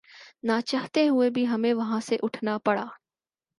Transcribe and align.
ناچاہتے 0.43 1.07
ہوئے 1.07 1.29
بھی 1.29 1.47
ہمیں 1.47 1.73
وہاں 1.73 1.99
سے 1.99 2.17
اٹھنا 2.23 2.57
پڑا 2.57 2.85